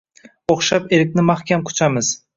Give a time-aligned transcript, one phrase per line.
[0.55, 2.15] O’xshab erkni mahkam quchamiz.